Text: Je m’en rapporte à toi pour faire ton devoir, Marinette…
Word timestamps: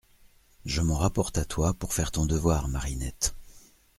Je 0.65 0.81
m’en 0.81 0.95
rapporte 0.95 1.37
à 1.37 1.45
toi 1.45 1.75
pour 1.75 1.93
faire 1.93 2.09
ton 2.09 2.25
devoir, 2.25 2.67
Marinette… 2.67 3.35